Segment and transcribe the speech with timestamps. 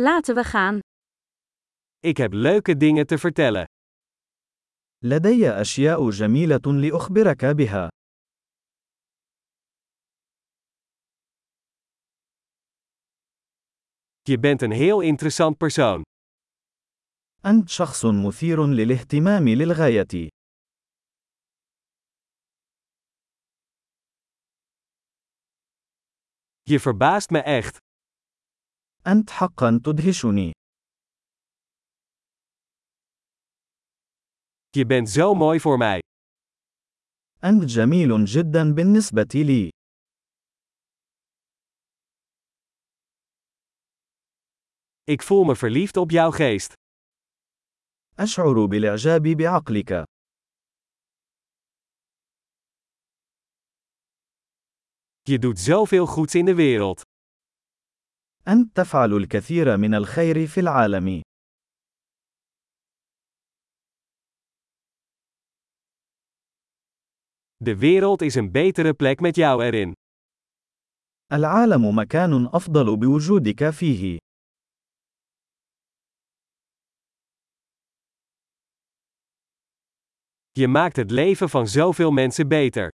[0.00, 0.78] Laten we gaan.
[1.98, 3.64] Ik heb leuke dingen te vertellen.
[5.04, 7.88] لدي أشياء جميلة لأخبرك بها.
[14.22, 16.02] Je bent een heel interessant persoon.
[17.46, 20.28] أنت شخص مثير للاهتمام للغاية.
[26.62, 27.76] Je verbaast me echt.
[29.07, 30.51] أنت حقا تدهشني.
[34.77, 35.99] Je bent zo mooi voor mij.
[37.43, 39.69] أنت جميل جدا بالنسبة لي.
[45.03, 46.73] Ik voel me verliefd op jouw geest.
[48.19, 50.03] أشعر بالإعجاب بعقلك.
[55.29, 57.01] Je doet zoveel goeds in de wereld.
[58.48, 61.22] أنت تفعل الكثير من الخير في العالم.
[67.64, 69.92] De wereld is een betere plek met jou erin.
[71.32, 74.18] العالم مكان أفضل بوجودك فيه.
[80.52, 82.88] Je maakt het leven van zoveel mensen beter.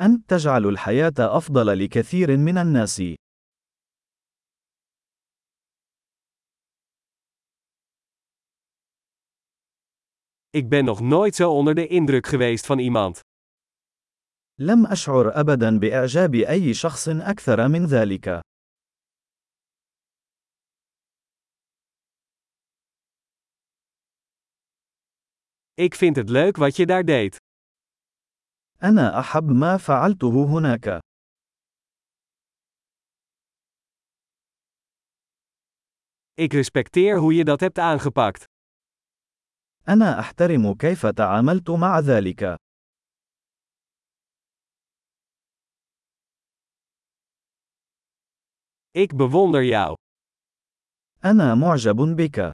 [0.00, 3.25] أنت تجعل الحياة أفضل لكثير من الناس.
[10.49, 13.19] Ik ben nog nooit zo onder de indruk geweest van iemand.
[14.59, 18.39] لم أشعر أبدا بإعجاب أي شخص أكثر من ذلك.
[25.73, 27.37] Ik vind het leuk wat je daar deed.
[28.83, 30.99] أنا أحب ما فعلته هناك.
[36.33, 38.43] Ik respecteer hoe je dat hebt aangepakt.
[39.88, 42.56] أنا أحترم كيف تعاملت مع ذلك.
[48.94, 49.94] Ik bewonder jou.
[51.24, 52.50] أنا معجب بك.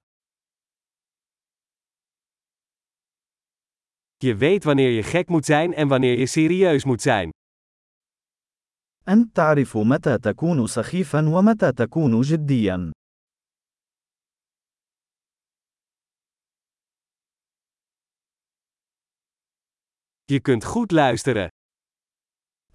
[4.17, 7.29] Je weet wanneer je gek moet zijn en wanneer je serieus moet zijn.
[9.09, 12.91] أنت تعرف متى تكون سخيفا ومتى تكون جديا.
[20.32, 21.48] Je kunt goed luisteren.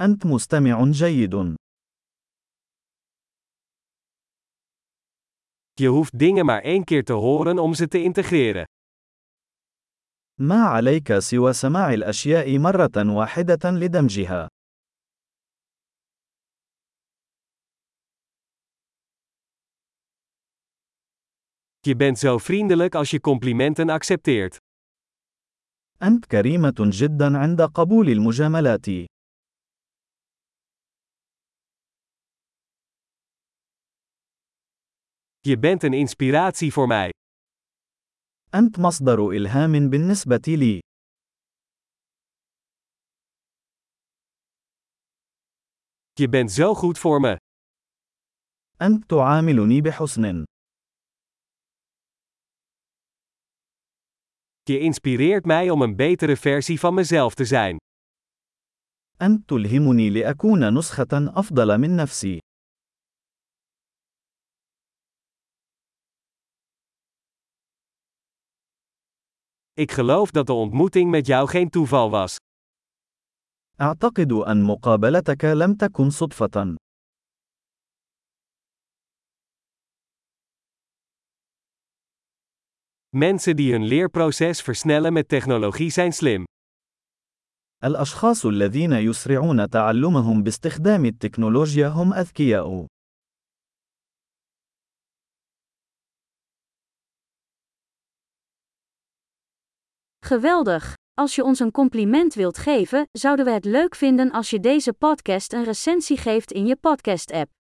[0.02, 1.56] أنت مستمع جيد.
[5.74, 8.66] Je hoeft dingen maar één keer te horen om ze te integreren.
[10.40, 14.48] ما عليك سوى سماع الأشياء مرة واحدة لدمجها.
[21.80, 24.58] Je bent zo vriendelijk als je complimenten accepteert.
[26.03, 28.87] أنت كريمة جدا عند قبول المجاملات.
[35.49, 37.11] Je bent een inspiratie voor mij.
[38.55, 40.81] أنت مصدر إلهام بالنسبة لي.
[46.21, 47.37] Je bent zo goed voor me.
[48.83, 50.48] أنت تعاملني بحسن.
[54.68, 57.78] Je inspireert mij om een betere versie van mezelf te zijn.
[59.22, 62.38] أنت تلهمني لأكون نسخة أفضل من نفسي.
[69.74, 72.36] Ik geloof dat de ontmoeting met jou geen toeval was.
[73.82, 76.76] أعتقد أن مقابلتك لم تكن صدفة.
[83.18, 86.44] Mensen die hun leerproces versnellen met technologie zijn slim.
[87.84, 92.86] الأشخاص الذين يسرعون تعلمهم باستخدام التكنولوجيا هم أذكياء.
[100.26, 100.94] Geweldig!
[101.14, 104.94] Als je ons een compliment wilt geven, zouden we het leuk vinden als je deze
[104.94, 107.52] podcast een recensie geeft in je podcast-app.